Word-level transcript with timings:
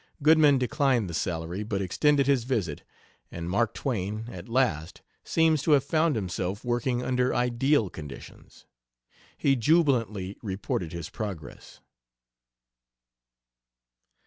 Goodman 0.23 0.57
declined 0.57 1.07
the 1.07 1.13
salary, 1.13 1.61
but 1.61 1.79
extended 1.79 2.25
his 2.25 2.43
visit, 2.43 2.81
and 3.31 3.47
Mark 3.47 3.75
Twain 3.75 4.25
at 4.31 4.49
last 4.49 5.03
seems 5.23 5.61
to 5.61 5.73
have 5.73 5.83
found 5.83 6.15
himself 6.15 6.65
working 6.65 7.03
under 7.03 7.35
ideal 7.35 7.87
conditions. 7.87 8.65
He 9.37 9.55
jubilantly 9.55 10.39
reports 10.41 10.91
his 10.91 11.11
progress. 11.11 11.81